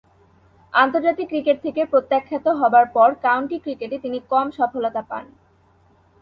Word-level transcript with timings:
আন্তর্জাতিক 0.73 1.27
ক্রিকেট 1.29 1.57
থেকে 1.61 1.81
প্রত্যাখ্যাত 1.85 2.45
হবার 2.59 2.85
পর 2.93 3.09
কাউন্টি 3.25 3.57
ক্রিকেটে 3.59 3.97
তিনি 3.99 4.19
কম 4.31 4.45
সফলতা 4.51 5.01
পান। 5.01 5.25